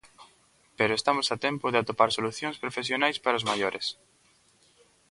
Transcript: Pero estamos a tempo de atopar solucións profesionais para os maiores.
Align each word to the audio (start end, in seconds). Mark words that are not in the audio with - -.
Pero 0.77 0.93
estamos 0.99 1.27
a 1.29 1.37
tempo 1.45 1.65
de 1.69 1.79
atopar 1.79 2.09
solucións 2.17 2.59
profesionais 2.63 3.17
para 3.23 3.39
os 3.39 3.47
maiores. 3.49 3.85